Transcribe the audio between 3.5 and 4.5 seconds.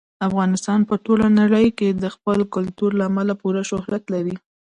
شهرت لري.